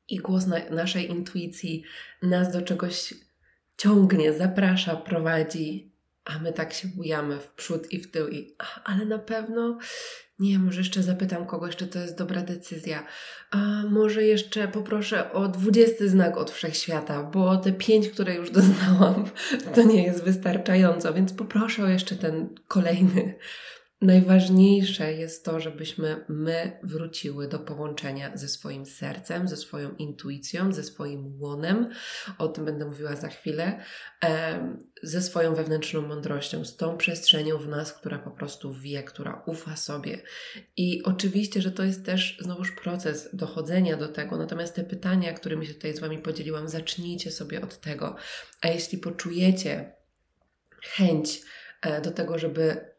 [0.10, 1.84] I głos na, naszej intuicji
[2.21, 3.13] nas do czegoś
[3.78, 5.91] ciągnie, zaprasza, prowadzi,
[6.26, 9.80] a my tak się bujamy w przód i w tył i ale na pewno
[10.39, 13.04] nie, może jeszcze zapytam kogoś, czy to jest dobra decyzja.
[13.52, 13.58] A
[13.89, 19.26] może jeszcze poproszę o dwudziesty znak od wszechświata, bo te pięć, które już doznałam,
[19.76, 23.36] to nie jest wystarczająco, więc poproszę o jeszcze ten kolejny.
[24.02, 30.84] Najważniejsze jest to, żebyśmy my wróciły do połączenia ze swoim sercem, ze swoją intuicją, ze
[30.84, 31.90] swoim łonem.
[32.38, 33.84] O tym będę mówiła za chwilę.
[35.04, 39.76] Ze swoją wewnętrzną mądrością, z tą przestrzenią w nas, która po prostu wie, która ufa
[39.76, 40.22] sobie.
[40.78, 44.38] I oczywiście, że to jest też znowuż proces dochodzenia do tego.
[44.38, 48.16] Natomiast te pytania, którymi się tutaj z Wami podzieliłam, zacznijcie sobie od tego.
[48.62, 49.96] A jeśli poczujecie
[50.82, 51.42] chęć
[51.82, 52.97] e, do tego, żeby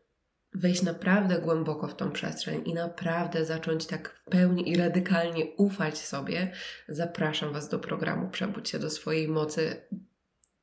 [0.59, 5.99] wejść naprawdę głęboko w tą przestrzeń i naprawdę zacząć tak w pełni i radykalnie ufać
[5.99, 6.53] sobie,
[6.89, 9.83] zapraszam Was do programu Przebudź się do swojej mocy.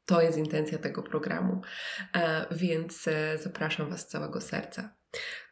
[0.06, 1.62] To jest intencja tego programu,
[2.16, 4.96] e, więc e, zapraszam Was z całego serca.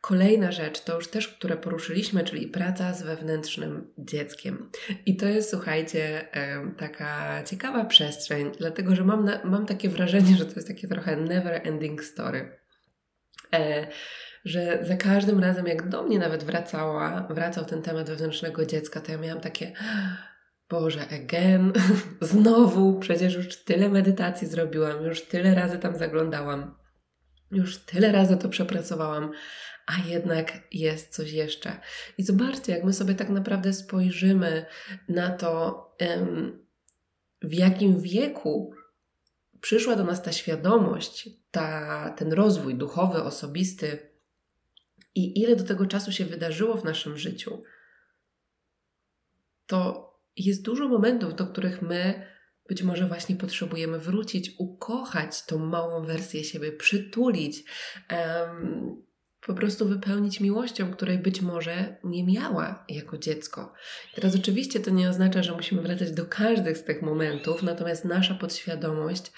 [0.01, 4.69] Kolejna rzecz to już też, które poruszyliśmy, czyli praca z wewnętrznym dzieckiem.
[5.05, 6.27] I to jest, słuchajcie,
[6.77, 11.67] taka ciekawa przestrzeń, dlatego że mam, mam takie wrażenie, że to jest takie trochę never
[11.67, 12.59] ending story.
[14.45, 19.11] Że za każdym razem, jak do mnie nawet wracała, wracał ten temat wewnętrznego dziecka, to
[19.11, 19.73] ja miałam takie
[20.69, 21.73] Boże, again,
[22.21, 26.75] znowu, przecież już tyle medytacji zrobiłam, już tyle razy tam zaglądałam,
[27.51, 29.31] już tyle razy to przepracowałam,
[29.87, 31.79] a jednak jest coś jeszcze.
[32.17, 34.65] I zobaczcie, jak my sobie tak naprawdę spojrzymy
[35.09, 35.83] na to,
[37.41, 38.73] w jakim wieku
[39.61, 44.12] przyszła do nas ta świadomość, ta, ten rozwój duchowy, osobisty,
[45.15, 47.63] i ile do tego czasu się wydarzyło w naszym życiu,
[49.65, 52.27] to jest dużo momentów, do których my
[52.69, 57.63] być może właśnie potrzebujemy wrócić, ukochać tą małą wersję siebie, przytulić,
[58.11, 59.03] um,
[59.45, 63.73] po prostu wypełnić miłością, której być może nie miała jako dziecko.
[64.15, 68.35] Teraz oczywiście to nie oznacza, że musimy wracać do każdych z tych momentów, natomiast nasza
[68.35, 69.31] podświadomość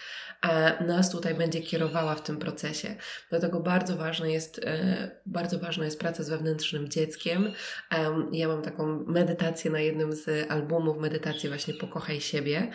[0.88, 2.96] nas tutaj będzie kierowała w tym procesie.
[3.30, 7.52] Dlatego bardzo ważne jest, e, bardzo ważna jest praca z wewnętrznym dzieckiem.
[8.32, 12.72] Ja mam taką medytację na jednym z albumów, medytację właśnie Pokochaj siebie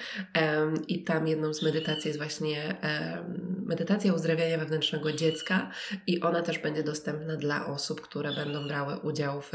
[0.88, 2.76] i tam jedną z medytacji jest właśnie
[3.64, 5.70] medytacja uzdrawiania wewnętrznego dziecka
[6.06, 9.52] i ona też będzie dostępna dla osób, które będą brały udział w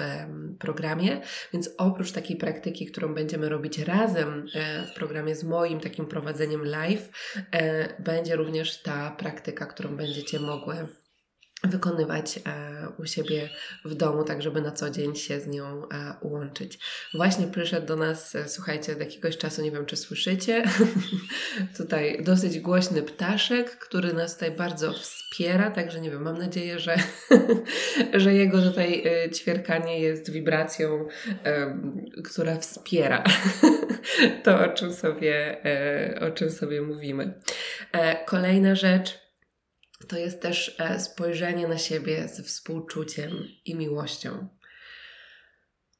[0.59, 1.21] programie.
[1.53, 6.65] Więc oprócz takiej praktyki, którą będziemy robić razem e, w programie z moim takim prowadzeniem
[6.65, 7.09] live,
[7.51, 10.87] e, będzie również ta praktyka, którą będziecie mogły
[11.67, 13.49] wykonywać e, u siebie
[13.85, 16.79] w domu, tak żeby na co dzień się z nią e, łączyć.
[17.13, 20.63] Właśnie przyszedł do nas, e, słuchajcie, od jakiegoś czasu, nie wiem czy słyszycie,
[21.77, 26.95] tutaj dosyć głośny ptaszek, który nas tutaj bardzo wspiera, także nie wiem, mam nadzieję, że,
[28.13, 31.07] że jego tutaj ćwierkanie jest wibracją,
[32.23, 33.23] która wspiera
[34.43, 35.61] to, o czym sobie,
[36.21, 37.33] o czym sobie mówimy.
[38.25, 39.24] Kolejna rzecz,
[40.07, 43.31] to jest też e, spojrzenie na siebie ze współczuciem
[43.65, 44.47] i miłością.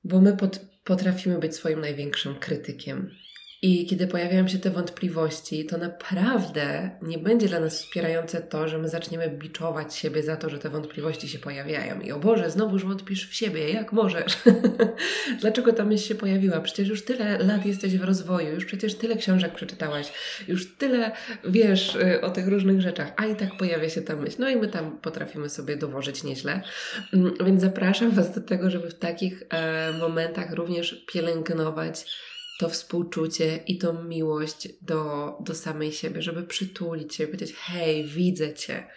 [0.04, 3.16] Bo my pot potrafimy być swoim największym krytykiem.
[3.62, 8.78] I kiedy pojawiają się te wątpliwości, to naprawdę nie będzie dla nas wspierające to, że
[8.78, 12.02] my zaczniemy biczować siebie za to, że te wątpliwości się pojawiają.
[12.02, 14.38] I o Boże, znowuż wątpisz w siebie, jak możesz?
[15.42, 16.62] Dlaczego ta myśl się pojawiła?
[16.62, 20.12] Przecież już tyle lat jesteś w rozwoju, już przecież tyle książek przeczytałaś,
[20.48, 21.12] już tyle
[21.46, 24.36] wiesz y, o tych różnych rzeczach, a i tak pojawia się ta myśl.
[24.40, 26.62] No i my tam potrafimy sobie dołożyć nieźle.
[27.14, 32.06] Mm, więc zapraszam Was do tego, żeby w takich e, momentach również pielęgnować
[32.60, 38.54] to współczucie i tą miłość do, do samej siebie, żeby przytulić się, powiedzieć: Hej, widzę
[38.54, 38.88] Cię,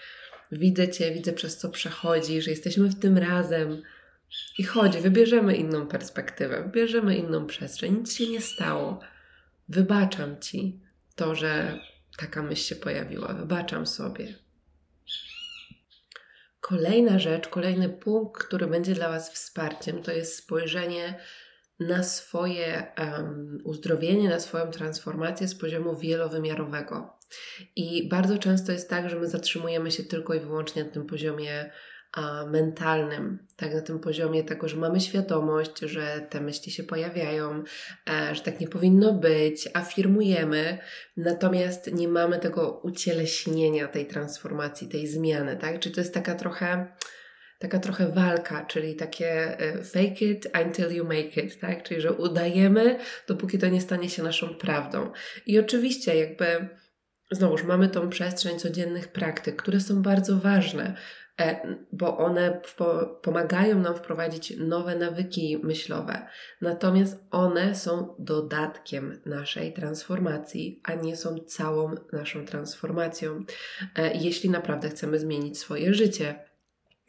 [0.52, 3.82] widzę Cię, widzę przez co przechodzisz, jesteśmy w tym razem.
[4.58, 9.00] I chodź, wybierzemy inną perspektywę, wybierzemy inną przestrzeń, nic się nie stało.
[9.68, 10.80] Wybaczam Ci
[11.16, 11.80] to, że
[12.16, 14.34] taka myśl się pojawiła, wybaczam sobie.
[16.60, 21.18] Kolejna rzecz, kolejny punkt, który będzie dla Was wsparciem, to jest spojrzenie
[21.80, 27.18] na swoje um, uzdrowienie, na swoją transformację z poziomu wielowymiarowego.
[27.76, 31.70] I bardzo często jest tak, że my zatrzymujemy się tylko i wyłącznie na tym poziomie
[32.12, 37.64] a, mentalnym, tak na tym poziomie tego, że mamy świadomość, że te myśli się pojawiają,
[38.06, 40.78] a, e, że tak nie powinno być, afirmujemy,
[41.16, 45.80] natomiast nie mamy tego ucieleśnienia tej transformacji, tej zmiany, tak?
[45.80, 46.92] Czy to jest taka trochę
[47.58, 51.82] taka trochę walka, czyli takie e, fake it until you make it, tak?
[51.82, 55.12] Czyli, że udajemy, dopóki to nie stanie się naszą prawdą.
[55.46, 56.68] I oczywiście, jakby
[57.30, 60.96] znowuż mamy tą przestrzeń codziennych praktyk, które są bardzo ważne,
[61.40, 62.60] e, bo one
[63.22, 66.26] pomagają nam wprowadzić nowe nawyki myślowe.
[66.60, 73.44] Natomiast one są dodatkiem naszej transformacji, a nie są całą naszą transformacją,
[73.96, 76.47] e, jeśli naprawdę chcemy zmienić swoje życie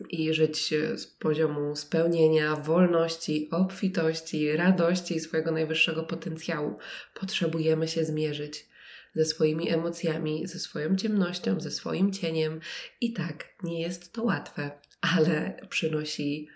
[0.10, 6.78] i żyć z poziomu spełnienia, wolności, obfitości, radości i swojego najwyższego potencjału.
[7.14, 8.70] Potrzebujemy się zmierzyć
[9.16, 12.60] ze swoimi emocjami, ze swoją ciemnością, ze swoim cieniem.
[13.02, 16.50] I tak, nie jest to łatwe, ale przynosi,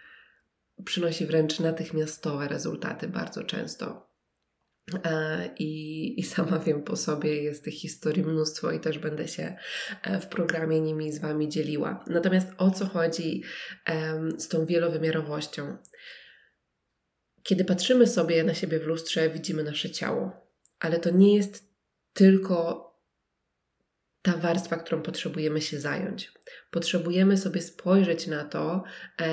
[0.86, 4.13] przynosi wręcz natychmiastowe rezultaty bardzo często.
[5.06, 9.56] E, I, I sama wiem po sobie, jest tych historii mnóstwo i też będę się
[10.02, 12.06] e, w programie nimi z Wami dzieliła.
[12.08, 13.44] Natomiast o co chodzi
[14.38, 15.78] z tą wielowymiarowością?
[17.44, 20.32] Kiedy patrzymy sobie na siebie w lustrze, widzimy nasze ciało,
[20.80, 21.64] ale to nie jest
[22.14, 22.84] tylko
[24.22, 26.32] ta warstwa, którą potrzebujemy się zająć.
[26.74, 28.84] Potrzebujemy sobie spojrzeć na to
[29.22, 29.26] e,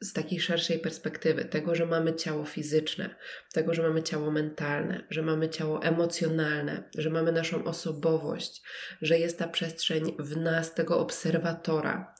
[0.00, 3.14] z takiej szerszej perspektywy, tego, że mamy ciało fizyczne,
[3.52, 8.62] tego, że mamy ciało mentalne, że mamy ciało emocjonalne, że mamy naszą osobowość,
[9.02, 12.14] że jest ta przestrzeń w nas tego obserwatora.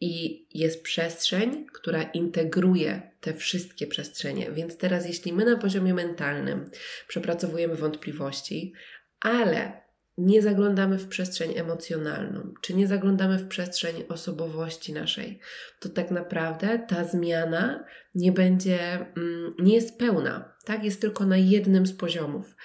[0.00, 4.52] I jest przestrzeń, która integruje te wszystkie przestrzenie.
[4.52, 6.70] Więc teraz, jeśli my na poziomie mentalnym
[7.08, 8.72] przepracowujemy wątpliwości,
[9.20, 9.79] ale
[10.20, 15.38] nie zaglądamy w przestrzeń emocjonalną, czy nie zaglądamy w przestrzeń osobowości naszej,
[15.80, 18.78] to tak naprawdę ta zmiana nie będzie,
[19.16, 20.84] mm, nie jest pełna, tak?
[20.84, 22.56] Jest tylko na jednym z poziomów.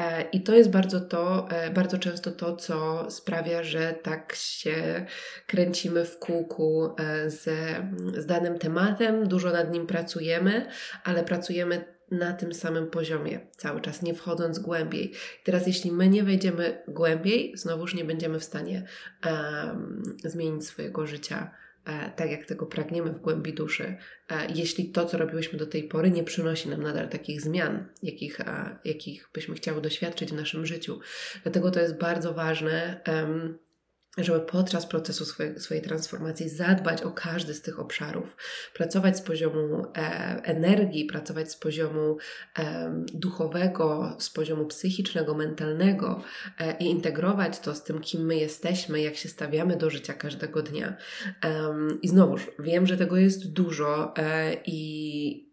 [0.00, 5.06] E, I to jest bardzo to, e, bardzo często to, co sprawia, że tak się
[5.46, 7.44] kręcimy w kółku e, z,
[8.16, 10.66] z danym tematem, dużo nad nim pracujemy,
[11.04, 15.12] ale pracujemy na tym samym poziomie cały czas, nie wchodząc głębiej.
[15.44, 18.86] teraz, jeśli my nie wejdziemy głębiej, znowuż nie będziemy w stanie
[19.26, 21.50] um, zmienić swojego życia
[21.84, 23.96] e, tak, jak tego pragniemy w głębi duszy,
[24.28, 28.38] e, jeśli to, co robiłyśmy do tej pory, nie przynosi nam nadal takich zmian, jakich,
[28.84, 31.00] jakich byśmy chciały doświadczyć w naszym życiu.
[31.42, 33.00] Dlatego to jest bardzo ważne.
[33.08, 33.58] Um,
[34.18, 38.36] żeby podczas procesu swojej, swojej transformacji zadbać o każdy z tych obszarów,
[38.74, 40.00] pracować z poziomu e,
[40.44, 42.16] energii, pracować z poziomu
[42.58, 46.22] e, duchowego, z poziomu psychicznego, mentalnego
[46.58, 50.62] e, i integrować to z tym, kim my jesteśmy, jak się stawiamy do życia każdego
[50.62, 50.96] dnia.
[52.02, 55.51] I znowuż, wiem, że tego jest dużo e, i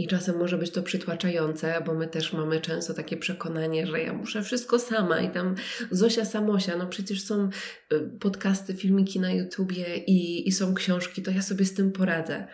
[0.00, 4.12] i czasem może być to przytłaczające, bo my też mamy często takie przekonanie, że ja
[4.12, 5.54] muszę wszystko sama i tam
[5.90, 7.48] Zosia Samosia, no przecież są
[7.92, 12.46] y, podcasty, filmiki na YouTubie i, i są książki, to ja sobie z tym poradzę.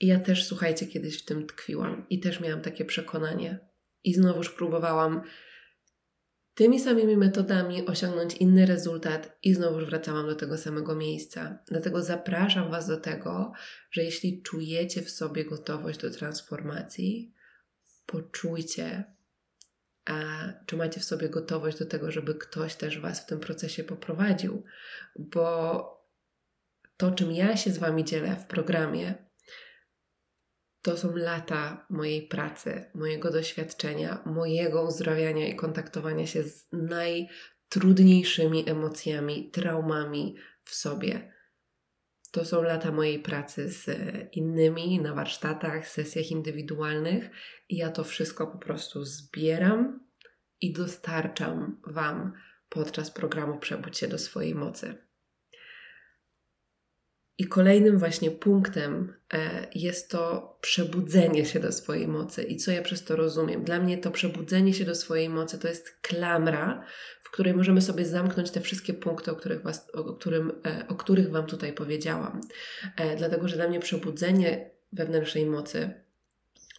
[0.00, 3.58] I ja też, słuchajcie, kiedyś w tym tkwiłam i też miałam takie przekonanie.
[4.04, 5.22] I znowuż próbowałam
[6.54, 11.58] tymi samymi metodami osiągnąć inny rezultat i znowu wracałam do tego samego miejsca.
[11.66, 13.52] Dlatego zapraszam Was do tego,
[13.90, 17.34] że jeśli czujecie w sobie gotowość do transformacji,
[18.06, 19.04] poczujcie,
[20.04, 20.22] a
[20.66, 24.64] czy macie w sobie gotowość do tego, żeby ktoś też Was w tym procesie poprowadził,
[25.18, 26.02] bo
[26.96, 29.14] to, czym ja się z Wami dzielę w programie,
[30.82, 39.50] to są lata mojej pracy, mojego doświadczenia, mojego uzdrawiania i kontaktowania się z najtrudniejszymi emocjami,
[39.50, 41.32] traumami w sobie.
[42.30, 43.86] To są lata mojej pracy z
[44.32, 47.30] innymi na warsztatach, sesjach indywidualnych
[47.68, 50.06] i ja to wszystko po prostu zbieram
[50.60, 52.32] i dostarczam Wam
[52.68, 55.11] podczas programu Przebudź się do swojej mocy.
[57.38, 62.42] I kolejnym właśnie punktem e, jest to przebudzenie się do swojej mocy.
[62.42, 63.64] I co ja przez to rozumiem?
[63.64, 66.84] Dla mnie to przebudzenie się do swojej mocy to jest klamra,
[67.22, 70.94] w której możemy sobie zamknąć te wszystkie punkty, o których, was, o, którym, e, o
[70.94, 72.40] których Wam tutaj powiedziałam.
[72.96, 76.02] E, dlatego, że dla mnie przebudzenie wewnętrznej mocy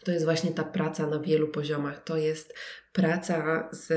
[0.04, 2.04] to jest właśnie ta praca na wielu poziomach.
[2.04, 2.54] To jest
[2.94, 3.92] praca z,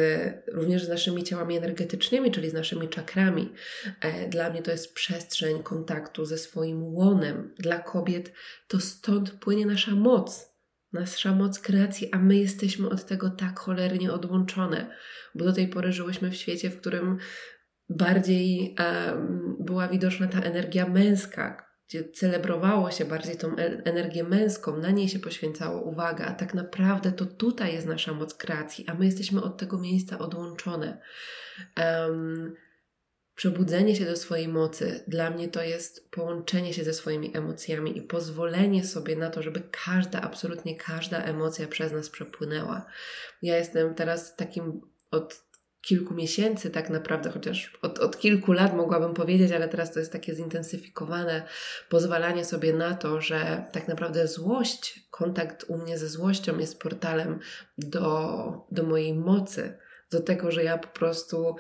[0.53, 3.53] również z naszymi ciałami energetycznymi, czyli z naszymi czakrami.
[4.01, 7.55] E, dla mnie to jest przestrzeń kontaktu ze swoim łonem.
[7.59, 8.33] Dla kobiet
[8.69, 10.57] to stąd płynie nasza moc,
[10.93, 14.97] nasza moc kreacji, a my jesteśmy od tego tak cholernie odłączone,
[15.35, 17.19] bo do tej pory żyłyśmy w świecie, w którym
[17.89, 24.91] bardziej um, była widoczna ta energia męska, gdzie celebrowało się bardziej tą energię męską, na
[24.91, 29.05] niej się poświęcało uwagę, a tak naprawdę to tutaj jest nasza moc kreacji, a my
[29.05, 31.01] jesteśmy od tego miejsca odłączone.
[31.77, 32.57] Um,
[33.35, 38.03] przebudzenie się do swojej mocy dla mnie to jest połączenie się ze swoimi emocjami i
[38.03, 42.87] pozwolenie sobie na to, żeby każda, absolutnie każda emocja przez nas przepłynęła.
[43.43, 45.46] Ja jestem teraz takim od
[45.87, 50.13] kilku miesięcy tak naprawdę, chociaż od, od kilku lat mogłabym powiedzieć, ale teraz to jest
[50.13, 51.43] takie zintensyfikowane
[51.89, 57.39] pozwalanie sobie na to, że tak naprawdę złość, kontakt u mnie ze złością jest portalem
[57.79, 59.79] do, do mojej mocy,
[60.11, 61.57] do tego, że ja po prostu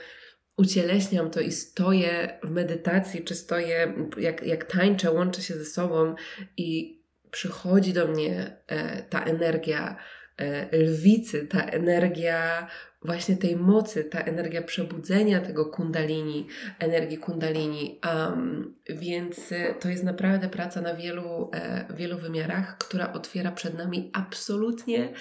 [0.57, 6.15] ucieleśniam to i stoję w medytacji, czy stoję, jak, jak tańczę, łączę się ze sobą
[6.57, 9.97] i przychodzi do mnie e, ta energia
[10.37, 12.69] e, lwicy, ta energia
[13.05, 16.47] właśnie tej mocy, ta energia przebudzenia tego kundalini,
[16.79, 18.01] energii kundalini.
[18.07, 23.79] Um, więc e, to jest naprawdę praca na wielu, e, wielu wymiarach, która otwiera przed
[23.79, 25.13] nami absolutnie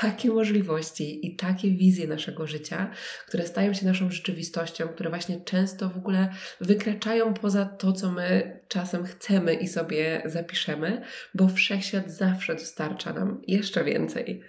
[0.00, 2.90] takie możliwości i takie wizje naszego życia,
[3.28, 6.28] które stają się naszą rzeczywistością, które właśnie często w ogóle
[6.60, 11.02] wykraczają poza to, co my czasem chcemy i sobie zapiszemy,
[11.34, 14.42] bo wszechświat zawsze dostarcza nam jeszcze więcej.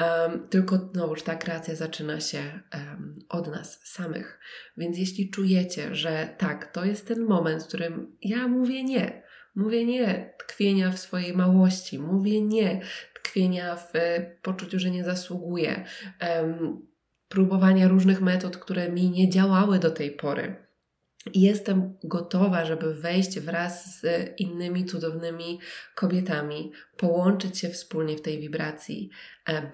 [0.00, 4.40] Um, tylko znowuż ta kreacja zaczyna się um, od nas samych.
[4.76, 9.22] Więc jeśli czujecie, że tak, to jest ten moment, w którym ja mówię nie,
[9.54, 12.80] mówię nie tkwienia w swojej małości, mówię nie
[13.14, 13.92] tkwienia w
[14.42, 15.84] poczuciu, że nie zasługuję,
[16.20, 16.86] um,
[17.28, 20.63] próbowania różnych metod, które mi nie działały do tej pory
[21.34, 25.60] jestem gotowa, żeby wejść wraz z innymi cudownymi
[25.94, 29.10] kobietami, połączyć się wspólnie w tej wibracji,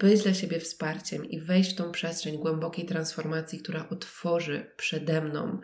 [0.01, 5.61] być dla siebie wsparciem i wejść w tą przestrzeń głębokiej transformacji, która otworzy przede mną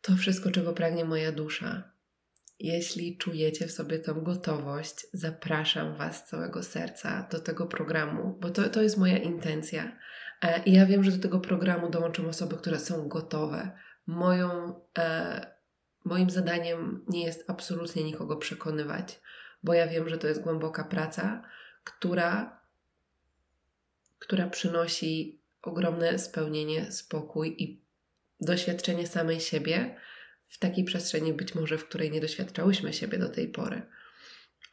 [0.00, 1.92] to wszystko, czego pragnie moja dusza.
[2.58, 8.50] Jeśli czujecie w sobie tą gotowość, zapraszam Was z całego serca do tego programu, bo
[8.50, 9.98] to, to jest moja intencja.
[10.42, 13.70] E, I ja wiem, że do tego programu dołączą osoby, które są gotowe,
[14.06, 15.56] moją, e,
[16.04, 19.20] moim zadaniem nie jest absolutnie nikogo przekonywać,
[19.62, 21.42] bo ja wiem, że to jest głęboka praca,
[21.84, 22.60] która,
[24.18, 27.84] która przynosi ogromne spełnienie, spokój i
[28.40, 29.96] doświadczenie samej siebie
[30.48, 33.82] w takiej przestrzeni, być może w której nie doświadczałyśmy siebie do tej pory.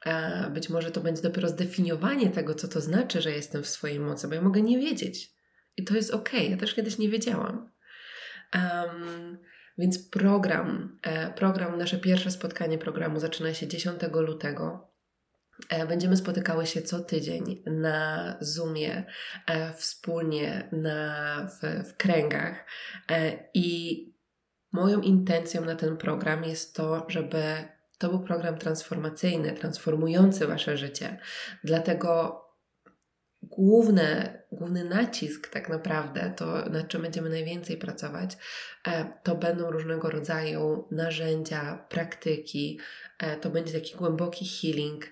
[0.06, 4.00] E, być może to będzie dopiero zdefiniowanie tego, co to znaczy, że jestem w swojej
[4.00, 5.32] mocy, bo ja mogę nie wiedzieć.
[5.78, 6.34] I to jest ok.
[6.34, 7.73] Ja też kiedyś nie wiedziałam.
[8.56, 9.38] Um,
[9.78, 14.92] Więc program, e, program, nasze pierwsze spotkanie programu zaczyna się 10 lutego.
[15.70, 19.04] E, będziemy spotykały się co tydzień na Zoomie,
[19.48, 22.66] e, wspólnie na, w, w kręgach.
[23.54, 24.08] I
[24.72, 27.44] moją intencją na ten program jest to, żeby
[27.98, 31.20] to był program transformacyjny, transformujący Wasze życie.
[31.64, 32.42] Dlatego
[33.44, 38.38] główne, główny nacisk tak naprawdę, to nad czym będziemy najwięcej pracować,
[38.88, 42.80] e, to będą różnego rodzaju narzędzia, praktyki,
[43.20, 45.06] e, to będzie taki głęboki healing,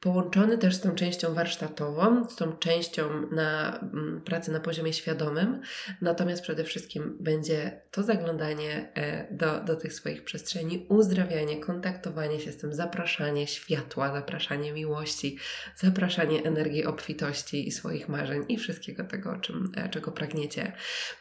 [0.00, 5.60] połączony też z tą częścią warsztatową, z tą częścią na um, pracy na poziomie świadomym,
[6.00, 12.52] natomiast przede wszystkim będzie to zaglądanie e, do, do tych swoich przestrzeni, uzdrawianie, kontaktowanie się
[12.52, 15.38] z tym, zapraszanie światła, zapraszanie miłości,
[15.76, 20.72] zapraszanie energii obfitości i swoich marzeń i wszystkiego tego, czym, e, czego pragniecie.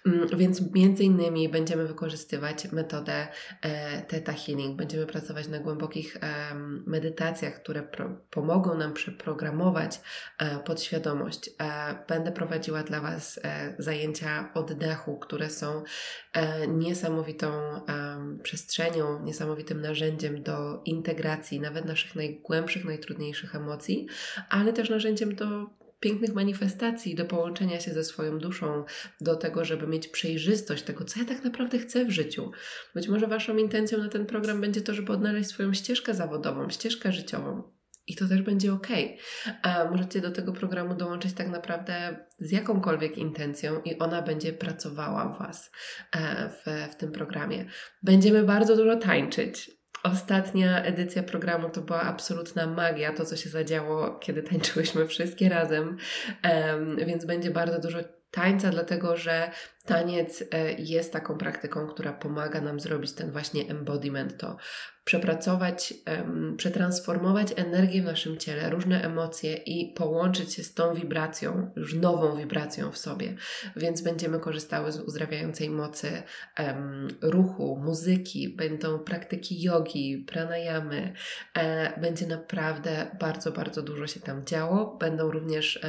[0.05, 3.27] Um, więc między innymi będziemy wykorzystywać metodę
[3.61, 6.17] e, Theta Healing, będziemy pracować na głębokich
[6.85, 7.87] medytacjach, które
[8.29, 10.01] pomogą nam przeprogramować
[10.37, 11.49] e, podświadomość.
[11.49, 15.83] E, będę prowadziła dla Was e, zajęcia oddechu, które są
[16.67, 17.51] niesamowitą
[18.43, 24.07] przestrzenią, niesamowitym narzędziem do integracji nawet naszych najgłębszych, najtrudniejszych emocji,
[24.49, 28.83] ale też narzędziem do pięknych manifestacji, do połączenia się ze swoją duszą,
[29.21, 32.51] do tego, żeby mieć przejrzystość tego, co ja tak naprawdę chcę w życiu.
[32.95, 37.11] Być może Waszą intencją na ten program będzie to, żeby odnaleźć swoją ścieżkę zawodową, ścieżkę
[37.11, 37.79] życiową.
[38.07, 38.87] I to też będzie ok.
[39.61, 45.33] A możecie do tego programu dołączyć tak naprawdę z jakąkolwiek intencją, i ona będzie pracowała
[45.33, 45.71] w Was
[46.11, 47.65] e, w, w tym programie.
[48.03, 49.78] Będziemy bardzo dużo tańczyć.
[50.03, 55.97] Ostatnia edycja programu to była absolutna magia, to co się zadziało, kiedy tańczyłyśmy wszystkie razem,
[56.43, 57.99] um, więc będzie bardzo dużo
[58.31, 59.51] tańca, dlatego że
[59.85, 64.57] taniec e, jest taką praktyką, która pomaga nam zrobić ten właśnie embodiment, to
[65.09, 65.93] przepracować,
[66.57, 72.37] przetransformować energię w naszym ciele, różne emocje i połączyć się z tą wibracją, już nową
[72.37, 73.35] wibracją w sobie.
[73.75, 76.23] Więc będziemy korzystały z uzdrawiającej mocy
[77.21, 81.13] ruchu, muzyki, będą praktyki jogi, pranayamy.
[81.57, 84.97] E, będzie naprawdę bardzo, bardzo dużo się tam działo.
[84.99, 85.79] Będą również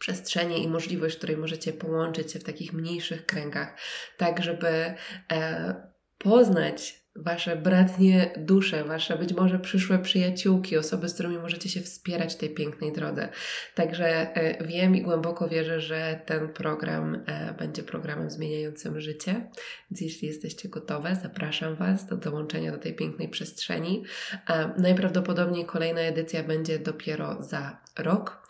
[0.00, 3.76] przestrzenie i możliwość, której możecie połączyć się w takich mniejszych kręgach,
[4.16, 4.94] tak żeby
[5.32, 11.80] e, poznać Wasze bratnie dusze, Wasze być może przyszłe przyjaciółki, osoby, z którymi możecie się
[11.80, 13.28] wspierać w tej pięknej drodze.
[13.74, 19.50] Także e, wiem i głęboko wierzę, że ten program e, będzie programem zmieniającym życie.
[19.90, 24.04] Więc jeśli jesteście gotowe, zapraszam Was do dołączenia do tej pięknej przestrzeni.
[24.48, 28.48] E, najprawdopodobniej kolejna edycja będzie dopiero za rok,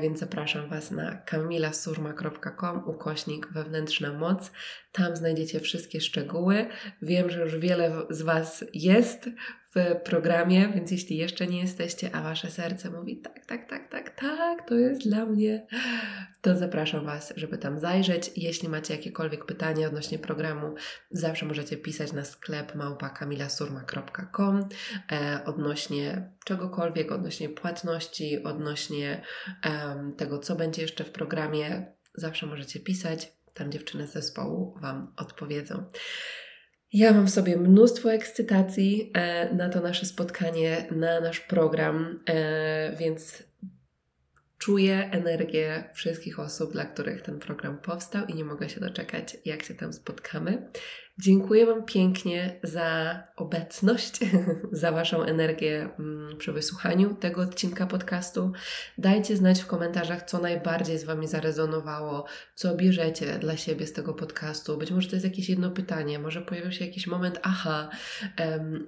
[0.00, 4.52] więc zapraszam Was na kamilasurma.com ukośnik wewnętrzna moc.
[4.92, 6.66] Tam znajdziecie wszystkie szczegóły.
[7.02, 9.30] Wiem, że już wiele z Was jest
[9.74, 14.10] w programie, więc jeśli jeszcze nie jesteście, a Wasze serce mówi tak, tak, tak, tak,
[14.10, 15.66] tak, to jest dla mnie,
[16.40, 18.30] to zapraszam Was, żeby tam zajrzeć.
[18.36, 20.74] Jeśli macie jakiekolwiek pytania odnośnie programu,
[21.10, 24.68] zawsze możecie pisać na sklep małpa.kamilasurma.com
[25.12, 29.22] e, odnośnie czegokolwiek, odnośnie płatności, odnośnie
[29.64, 31.86] e, tego, co będzie jeszcze w programie.
[32.14, 35.84] Zawsze możecie pisać tam dziewczyny z zespołu Wam odpowiedzą.
[36.94, 42.96] Ja mam w sobie mnóstwo ekscytacji e, na to nasze spotkanie, na nasz program, e,
[42.96, 43.42] więc
[44.58, 49.62] czuję energię wszystkich osób, dla których ten program powstał i nie mogę się doczekać, jak
[49.62, 50.70] się tam spotkamy.
[51.18, 54.18] Dziękuję Wam pięknie za obecność,
[54.72, 58.52] za Waszą energię mm, przy wysłuchaniu tego odcinka podcastu.
[58.98, 64.14] Dajcie znać w komentarzach, co najbardziej z Wami zarezonowało, co bierzecie dla siebie z tego
[64.14, 64.78] podcastu.
[64.78, 67.90] Być może to jest jakieś jedno pytanie, może pojawił się jakiś moment, aha,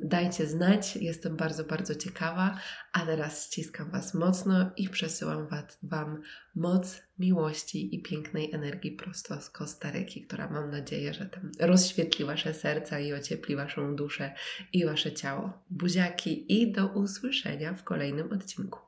[0.02, 2.58] dajcie znać, jestem bardzo, bardzo ciekawa.
[2.96, 5.46] A teraz ściskam Was mocno i przesyłam
[5.82, 6.22] Wam
[6.54, 12.54] moc miłości i pięknej energii prosto z Kostaryki, która mam nadzieję, że tam rozświetli Wasze
[12.54, 14.34] serca i ociepli Waszą duszę
[14.72, 15.52] i Wasze ciało.
[15.70, 18.85] Buziaki i do usłyszenia w kolejnym odcinku.